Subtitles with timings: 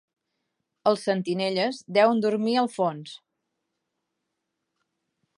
[0.91, 3.13] Els sentinelles deuen dormir al fons.